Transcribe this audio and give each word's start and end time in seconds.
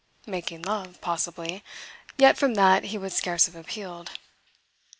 Making 0.25 0.63
love, 0.63 0.99
possibly 0.99 1.63
yet 2.17 2.35
from 2.35 2.55
that 2.55 2.85
he 2.85 2.97
would 2.97 3.13
scarce 3.13 3.45
have 3.45 3.55
appealed. 3.55 4.09